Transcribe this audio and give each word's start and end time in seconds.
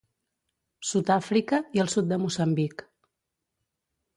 Sud-àfrica 0.91 1.59
i 1.79 1.83
el 1.83 1.91
sud 1.97 2.09
de 2.13 2.19
Moçambic. 2.25 2.85